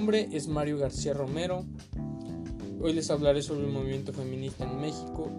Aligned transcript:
nombre 0.00 0.30
es 0.32 0.48
Mario 0.48 0.78
García 0.78 1.12
Romero. 1.12 1.66
Hoy 2.80 2.94
les 2.94 3.10
hablaré 3.10 3.42
sobre 3.42 3.66
el 3.66 3.70
movimiento 3.70 4.14
feminista 4.14 4.64
en 4.64 4.80
México. 4.80 5.30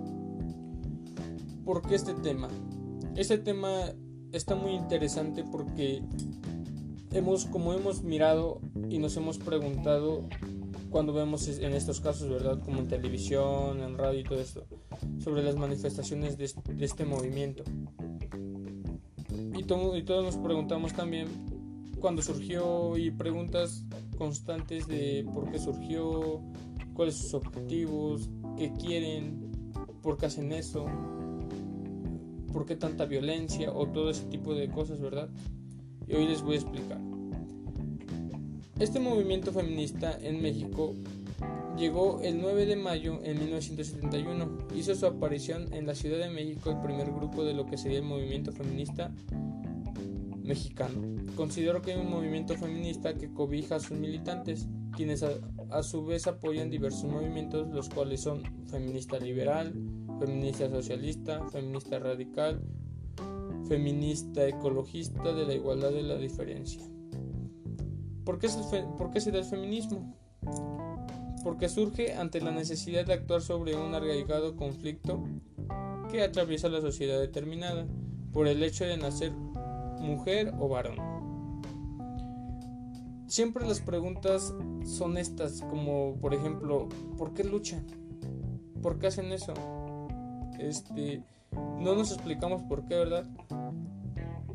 ¿Por 1.66 1.82
qué 1.82 1.96
este 1.96 2.14
tema? 2.14 2.48
Este 3.16 3.40
tema 3.40 3.92
está 4.32 4.54
muy 4.54 4.74
interesante 4.74 5.44
porque 5.44 6.04
hemos, 7.12 7.46
como 7.46 7.74
hemos 7.74 8.04
mirado 8.04 8.62
y 8.88 9.00
nos 9.00 9.18
hemos 9.18 9.40
preguntado 9.40 10.30
cuando 10.92 11.12
vemos 11.12 11.48
en 11.48 11.74
estos 11.74 12.00
casos, 12.00 12.30
¿verdad? 12.30 12.60
Como 12.64 12.82
en 12.82 12.88
televisión, 12.88 13.82
en 13.82 13.98
radio 13.98 14.20
y 14.20 14.24
todo 14.24 14.40
esto, 14.40 14.68
sobre 15.18 15.42
las 15.42 15.56
manifestaciones 15.56 16.38
de, 16.38 16.52
este 16.86 17.04
movimiento. 17.04 17.64
Y, 19.58 19.62
y 19.62 19.64
todos 19.64 20.24
nos 20.24 20.38
preguntamos 20.38 20.94
también 20.94 21.30
cuando 22.00 22.22
surgió 22.22 22.96
y 22.96 23.10
preguntas 23.10 23.86
constantes 24.22 24.88
de 24.88 25.26
por 25.34 25.50
qué 25.50 25.58
surgió, 25.58 26.44
cuáles 26.94 27.16
sus 27.16 27.34
objetivos, 27.34 28.30
qué 28.56 28.72
quieren, 28.72 29.50
por 30.04 30.16
qué 30.16 30.28
hacen 30.28 30.52
eso, 30.52 30.86
por 32.54 32.68
qué 32.68 32.76
tanta 32.76 33.06
violencia 33.06 33.74
o 33.74 33.88
todo 33.88 34.12
ese 34.12 34.26
tipo 34.26 34.54
de 34.54 34.70
cosas, 34.70 35.02
¿verdad? 35.02 35.28
Y 36.08 36.14
hoy 36.14 36.28
les 36.28 36.44
voy 36.44 36.54
a 36.54 36.60
explicar. 36.60 37.02
Este 38.78 39.00
movimiento 39.00 39.52
feminista 39.52 40.16
en 40.22 40.40
México 40.40 40.94
llegó 41.76 42.22
el 42.22 42.40
9 42.40 42.68
de 42.68 42.76
mayo 42.76 43.22
en 43.24 43.40
1971. 43.40 44.68
Hizo 44.76 44.94
su 44.94 45.08
aparición 45.08 45.74
en 45.74 45.88
la 45.88 45.96
Ciudad 45.96 46.20
de 46.20 46.30
México 46.30 46.70
el 46.70 46.80
primer 46.80 47.12
grupo 47.12 47.44
de 47.44 47.56
lo 47.56 47.66
que 47.66 47.76
sería 47.76 47.98
el 47.98 48.06
movimiento 48.06 48.52
feminista 48.52 49.12
mexicano. 50.52 51.02
Considero 51.38 51.82
que 51.82 51.94
hay 51.94 52.00
un 52.00 52.10
movimiento 52.10 52.56
feminista 52.56 53.14
que 53.14 53.34
cobija 53.34 53.76
a 53.76 53.80
sus 53.80 53.98
militantes, 53.98 54.68
quienes 54.94 55.24
a, 55.24 55.84
su 55.84 56.04
vez 56.06 56.28
apoyan 56.28 56.70
diversos 56.70 57.06
movimientos, 57.06 57.70
los 57.70 57.88
cuales 57.88 58.20
son 58.20 58.44
feminista 58.68 59.18
liberal, 59.18 59.74
feminista 60.20 60.70
socialista, 60.70 61.48
feminista 61.48 62.00
radical, 62.00 62.62
feminista 63.70 64.46
ecologista 64.46 65.34
de 65.34 65.46
la 65.46 65.54
igualdad 65.54 65.92
de 65.92 66.04
la 66.04 66.18
diferencia. 66.18 66.82
¿Por 68.26 68.38
qué, 68.38 68.50
¿Por 68.98 69.12
qué 69.12 69.22
se 69.22 69.32
da 69.32 69.40
el 69.40 69.46
feminismo? 69.46 70.14
Porque 71.46 71.70
surge 71.70 72.16
ante 72.16 72.42
la 72.42 72.52
necesidad 72.52 73.06
de 73.06 73.14
actuar 73.14 73.42
sobre 73.42 73.74
un 73.76 73.96
arraigado 73.96 74.58
conflicto 74.58 75.24
que 76.12 76.22
atraviesa 76.22 76.68
la 76.68 76.82
sociedad 76.82 77.22
determinada 77.22 77.88
por 78.34 78.50
el 78.50 78.62
hecho 78.64 78.84
de 78.84 78.98
nacer 78.98 79.32
mujer 80.02 80.54
o 80.60 80.68
varón. 80.68 80.98
Siempre 83.28 83.66
las 83.66 83.80
preguntas 83.80 84.54
son 84.84 85.18
estas, 85.18 85.62
como 85.62 86.16
por 86.20 86.34
ejemplo, 86.34 86.90
¿por 87.18 87.34
qué 87.34 87.46
luchan? 87.46 87.86
¿Por 88.82 89.00
qué 89.00 89.08
hacen 89.08 89.32
eso? 89.32 89.54
Este, 90.60 91.24
no 91.80 91.96
nos 91.96 92.12
explicamos 92.12 92.62
por 92.64 92.86
qué, 92.86 92.96
¿verdad? 92.96 93.26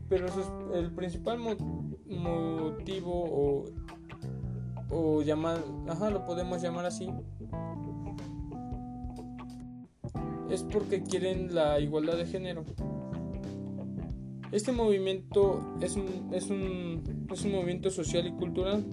Pero 0.08 0.26
el 0.74 0.92
principal 0.92 1.38
motivo 2.06 3.12
o, 3.12 3.64
o 4.90 5.22
llamar, 5.22 5.64
ajá, 5.88 6.10
lo 6.10 6.24
podemos 6.26 6.60
llamar 6.60 6.84
así, 6.86 7.08
es 10.50 10.62
porque 10.62 11.02
quieren 11.02 11.54
la 11.54 11.80
igualdad 11.80 12.16
de 12.16 12.26
género. 12.26 12.64
Este 14.56 14.72
movimiento 14.72 15.76
es 15.82 15.96
un, 15.96 16.30
es 16.32 16.48
un, 16.48 17.28
es 17.30 17.44
un 17.44 17.52
movimiento 17.52 17.90
social 17.90 18.26
y 18.26 18.32
cultural 18.32 18.86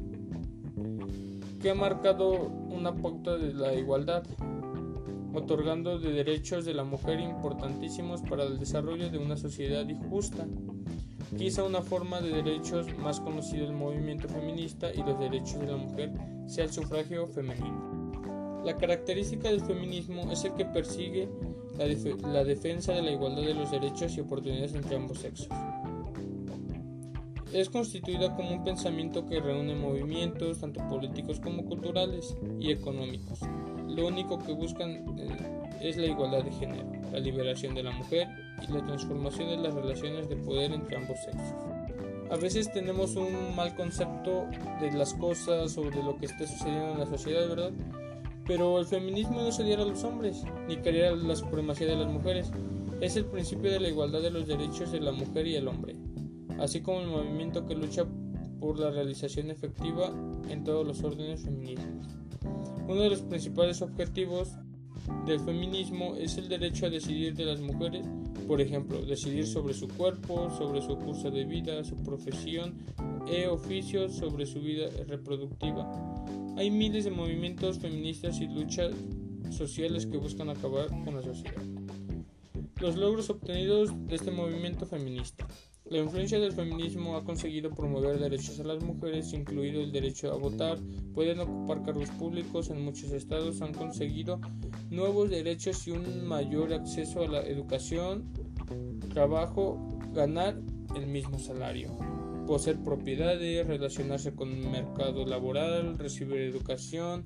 que 1.61 1.69
ha 1.69 1.73
marcado 1.73 2.31
una 2.31 2.93
pauta 2.93 3.37
de 3.37 3.53
la 3.53 3.73
igualdad, 3.73 4.23
otorgando 5.33 5.99
de 5.99 6.11
derechos 6.11 6.65
de 6.65 6.73
la 6.73 6.83
mujer 6.83 7.21
importantísimos 7.21 8.21
para 8.23 8.43
el 8.43 8.59
desarrollo 8.59 9.09
de 9.09 9.17
una 9.17 9.37
sociedad 9.37 9.87
justa. 10.09 10.45
Quizá 11.37 11.63
una 11.63 11.81
forma 11.81 12.19
de 12.19 12.43
derechos 12.43 12.87
más 12.97 13.21
conocida 13.21 13.61
del 13.61 13.71
movimiento 13.71 14.27
feminista 14.27 14.93
y 14.93 14.97
los 14.97 15.17
derechos 15.17 15.61
de 15.61 15.67
la 15.67 15.77
mujer 15.77 16.11
sea 16.45 16.65
el 16.65 16.73
sufragio 16.73 17.25
femenino. 17.27 17.92
La 18.63 18.77
característica 18.77 19.49
del 19.49 19.61
feminismo 19.61 20.31
es 20.31 20.45
el 20.45 20.53
que 20.53 20.65
persigue 20.65 21.27
la, 21.77 22.43
defensa 22.43 22.93
de 22.93 23.01
la 23.01 23.11
igualdad 23.11 23.41
de 23.41 23.53
los 23.53 23.71
derechos 23.71 24.15
y 24.15 24.21
oportunidades 24.21 24.73
entre 24.73 24.95
ambos 24.95 25.19
sexos. 25.19 25.49
Es 27.51 27.69
constituida 27.69 28.35
como 28.35 28.51
un 28.51 28.63
pensamiento 28.63 29.25
que 29.25 29.41
reúne 29.41 29.75
movimientos, 29.75 30.59
tanto 30.59 30.87
políticos 30.87 31.39
como 31.39 31.65
culturales 31.65 32.35
y 32.59 32.71
económicos. 32.71 33.41
Lo 33.87 34.07
único 34.07 34.39
que 34.39 34.53
buscan 34.53 35.19
eh, 35.19 35.37
es 35.81 35.97
la 35.97 36.07
igualdad 36.07 36.43
de 36.43 36.51
género, 36.53 36.89
la 37.11 37.19
liberación 37.19 37.75
de 37.75 37.83
la 37.83 37.91
mujer 37.91 38.27
y 38.67 38.71
la 38.71 38.83
transformación 38.85 39.49
de 39.49 39.57
las 39.57 39.73
relaciones 39.73 40.29
de 40.29 40.37
poder 40.37 40.71
entre 40.71 40.97
ambos 40.97 41.19
sexos. 41.19 41.53
A 42.31 42.37
veces 42.37 42.71
tenemos 42.71 43.15
un 43.15 43.55
mal 43.55 43.75
concepto 43.75 44.47
de 44.81 44.91
las 44.93 45.13
cosas 45.13 45.77
o 45.77 45.83
de 45.83 46.01
lo 46.01 46.17
que 46.17 46.25
está 46.25 46.47
sucediendo 46.47 46.93
en 46.93 46.99
la 46.99 47.05
sociedad, 47.05 47.47
¿verdad? 47.47 47.71
Pero 48.45 48.79
el 48.79 48.85
feminismo 48.85 49.41
no 49.41 49.51
se 49.51 49.63
diera 49.63 49.83
a 49.83 49.85
los 49.85 50.03
hombres, 50.03 50.43
ni 50.67 50.77
quería 50.77 51.11
la 51.11 51.35
supremacía 51.35 51.87
de 51.87 51.95
las 51.95 52.11
mujeres. 52.11 52.51
Es 52.99 53.15
el 53.15 53.25
principio 53.25 53.71
de 53.71 53.79
la 53.79 53.89
igualdad 53.89 54.21
de 54.21 54.31
los 54.31 54.47
derechos 54.47 54.91
de 54.91 54.99
la 54.99 55.11
mujer 55.11 55.47
y 55.47 55.55
el 55.55 55.67
hombre, 55.67 55.95
así 56.59 56.81
como 56.81 57.01
el 57.01 57.07
movimiento 57.07 57.65
que 57.65 57.75
lucha 57.75 58.05
por 58.59 58.79
la 58.79 58.91
realización 58.91 59.49
efectiva 59.49 60.13
en 60.49 60.63
todos 60.63 60.85
los 60.85 61.03
órdenes 61.03 61.41
feminismos. 61.43 62.07
Uno 62.87 63.01
de 63.01 63.09
los 63.09 63.21
principales 63.21 63.81
objetivos 63.81 64.51
del 65.25 65.39
feminismo 65.39 66.15
es 66.15 66.37
el 66.37 66.49
derecho 66.49 66.85
a 66.85 66.89
decidir 66.89 67.35
de 67.35 67.45
las 67.45 67.61
mujeres, 67.61 68.05
por 68.47 68.59
ejemplo, 68.61 69.01
decidir 69.01 69.47
sobre 69.47 69.73
su 69.73 69.87
cuerpo, 69.87 70.49
sobre 70.57 70.81
su 70.81 70.97
curso 70.97 71.31
de 71.31 71.45
vida, 71.45 71.83
su 71.83 71.95
profesión 71.97 72.75
e 73.27 73.47
oficio, 73.47 74.09
sobre 74.09 74.45
su 74.45 74.59
vida 74.59 74.87
reproductiva 75.07 75.89
hay 76.55 76.69
miles 76.69 77.05
de 77.05 77.11
movimientos 77.11 77.79
feministas 77.79 78.39
y 78.39 78.47
luchas 78.47 78.93
sociales 79.49 80.05
que 80.05 80.17
buscan 80.17 80.49
acabar 80.49 80.87
con 81.03 81.15
la 81.15 81.21
sociedad. 81.21 81.61
Los 82.79 82.95
logros 82.95 83.29
obtenidos 83.29 83.91
de 84.07 84.15
este 84.15 84.31
movimiento 84.31 84.85
feminista. 84.85 85.47
La 85.85 85.99
influencia 85.99 86.39
del 86.39 86.53
feminismo 86.53 87.17
ha 87.17 87.23
conseguido 87.23 87.69
promover 87.69 88.19
derechos 88.19 88.59
a 88.59 88.63
las 88.63 88.83
mujeres, 88.83 89.33
incluido 89.33 89.81
el 89.81 89.91
derecho 89.91 90.31
a 90.31 90.37
votar, 90.37 90.79
pueden 91.13 91.39
ocupar 91.39 91.83
cargos 91.83 92.09
públicos 92.11 92.69
en 92.69 92.83
muchos 92.83 93.11
estados, 93.11 93.61
han 93.61 93.73
conseguido 93.73 94.39
nuevos 94.89 95.29
derechos 95.29 95.87
y 95.87 95.91
un 95.91 96.25
mayor 96.25 96.73
acceso 96.73 97.23
a 97.23 97.27
la 97.27 97.41
educación, 97.41 98.31
trabajo, 99.13 99.99
ganar 100.13 100.57
el 100.95 101.07
mismo 101.07 101.37
salario 101.37 101.91
poseer 102.45 102.77
propiedades, 102.77 103.65
relacionarse 103.67 104.33
con 104.33 104.51
el 104.51 104.69
mercado 104.69 105.25
laboral, 105.25 105.97
recibir 105.97 106.41
educación, 106.41 107.23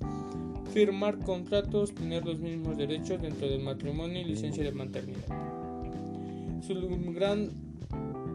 firmar 0.74 1.20
contratos, 1.20 1.94
tener 1.94 2.26
los 2.26 2.40
mismos 2.40 2.78
derechos 2.78 3.22
dentro 3.22 3.48
del 3.48 3.62
matrimonio 3.62 4.22
y 4.22 4.26
licencia 4.26 4.64
de 4.64 4.72
maternidad. 4.72 5.28
Su 6.62 6.76
gran 7.14 7.52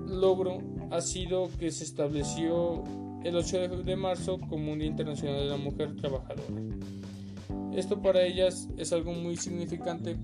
logro 0.09 0.59
ha 0.91 1.01
sido 1.01 1.51
que 1.59 1.71
se 1.71 1.85
estableció 1.85 2.85
el 3.25 3.37
8 3.37 3.83
de 3.85 3.97
marzo 3.97 4.39
como 4.41 4.73
un 4.73 4.79
Día 4.79 4.89
Internacional 4.89 5.41
de 5.41 5.47
la 5.47 5.57
Mujer 5.57 5.95
Trabajadora. 5.97 6.63
Esto 7.75 8.03
para 8.03 8.23
ellas 8.23 8.69
es 8.77 8.93
algo 8.93 9.13
muy 9.13 9.37
significante 9.37 10.17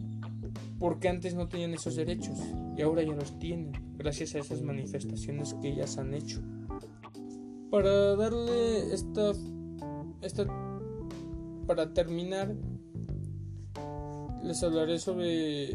porque 0.78 1.08
antes 1.08 1.34
no 1.34 1.48
tenían 1.48 1.74
esos 1.74 1.96
derechos 1.96 2.38
y 2.76 2.82
ahora 2.82 3.02
ya 3.02 3.12
los 3.12 3.38
tienen 3.38 3.72
gracias 3.96 4.34
a 4.34 4.38
esas 4.38 4.62
manifestaciones 4.62 5.54
que 5.54 5.70
ellas 5.70 5.98
han 5.98 6.14
hecho. 6.14 6.40
Para 7.70 8.16
darle 8.16 8.94
esta, 8.94 9.32
esta 10.22 10.46
para 11.66 11.92
terminar, 11.92 12.54
les 14.42 14.62
hablaré 14.62 14.98
sobre 14.98 15.74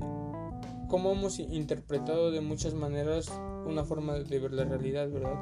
cómo 0.88 1.12
hemos 1.12 1.40
interpretado 1.40 2.32
de 2.32 2.42
muchas 2.42 2.74
maneras 2.74 3.32
una 3.66 3.84
forma 3.84 4.20
de 4.20 4.40
ver 4.40 4.54
la 4.54 4.66
realidad, 4.66 5.10
¿verdad? 5.10 5.38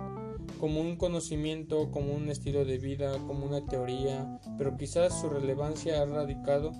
Como 0.60 0.82
un 0.82 0.98
conocimiento, 0.98 1.92
como 1.92 2.14
un 2.14 2.30
estilo 2.30 2.66
de 2.66 2.78
vida, 2.78 3.14
como 3.28 3.46
una 3.46 3.66
teoría, 3.66 4.40
pero 4.58 4.76
quizás 4.76 5.20
su 5.22 5.30
relevancia 5.30 6.02
ha 6.02 6.06
radicado 6.06 6.72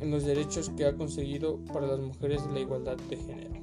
en 0.00 0.10
los 0.10 0.24
derechos 0.24 0.70
que 0.76 0.86
ha 0.86 0.96
conseguido 0.96 1.58
para 1.72 1.86
las 1.86 2.00
mujeres 2.00 2.46
de 2.46 2.52
la 2.52 2.60
igualdad 2.60 2.96
de 3.08 3.16
género. 3.16 3.54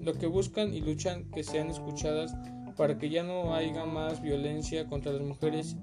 Lo 0.00 0.14
que 0.14 0.26
buscan 0.26 0.72
y 0.74 0.80
luchan 0.80 1.24
que 1.30 1.42
sean 1.42 1.68
escuchadas 1.68 2.34
para 2.76 2.96
que 2.98 3.10
ya 3.10 3.22
no 3.22 3.54
haya 3.54 3.84
más 3.84 4.22
violencia 4.22 4.86
contra 4.86 5.12
las 5.12 5.22
mujeres 5.22 5.76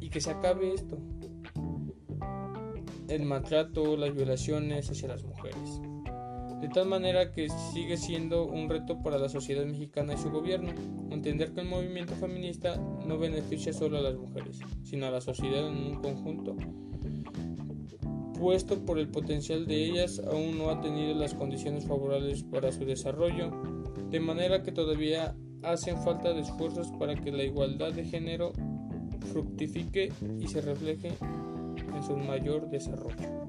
y 0.00 0.10
que 0.10 0.20
se 0.20 0.30
acabe 0.30 0.74
esto. 0.74 0.98
El 3.08 3.24
maltrato, 3.24 3.96
las 3.96 4.14
violaciones 4.14 4.88
hacia 4.90 5.08
las 5.08 5.24
mujeres. 5.24 5.80
de 6.60 6.68
tal 6.68 6.86
manera 6.86 7.32
que 7.32 7.48
sigue 7.72 7.96
siendo 7.96 8.44
un 8.44 8.68
reto 8.68 9.02
para 9.02 9.18
la 9.18 9.30
sociedad 9.30 9.64
mexicana 9.64 10.12
y 10.12 10.18
su 10.18 10.30
gobierno, 10.30 10.70
entender 11.10 11.52
que 11.52 11.62
el 11.62 11.66
movimiento 11.66 12.14
feminista 12.14 12.76
no 12.76 13.16
beneficia 13.18 13.72
solo 13.72 13.96
a 13.96 14.02
las 14.02 14.14
mujeres, 14.14 14.60
sino 14.82 15.06
a 15.06 15.10
la 15.10 15.22
sociedad 15.22 15.66
en 15.66 15.76
un 15.78 16.02
conjunto, 16.02 16.54
puesto 18.40 18.78
por 18.86 18.98
el 18.98 19.08
potencial 19.08 19.66
de 19.66 19.84
ellas 19.84 20.20
aún 20.26 20.56
no 20.56 20.70
ha 20.70 20.80
tenido 20.80 21.14
las 21.14 21.34
condiciones 21.34 21.86
favorables 21.86 22.42
para 22.44 22.72
su 22.72 22.86
desarrollo, 22.86 23.50
de 24.10 24.18
manera 24.18 24.62
que 24.62 24.72
todavía 24.72 25.36
hacen 25.62 25.98
falta 25.98 26.32
de 26.32 26.40
esfuerzos 26.40 26.90
para 26.98 27.14
que 27.14 27.30
la 27.30 27.44
igualdad 27.44 27.92
de 27.92 28.06
género 28.06 28.52
fructifique 29.30 30.10
y 30.40 30.48
se 30.48 30.62
refleje 30.62 31.12
en 31.94 32.02
su 32.02 32.16
mayor 32.16 32.70
desarrollo. 32.70 33.40